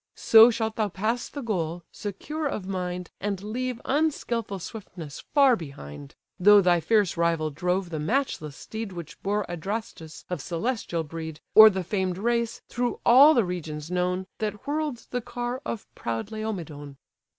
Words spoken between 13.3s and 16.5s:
the regions known, That whirl'd the car of proud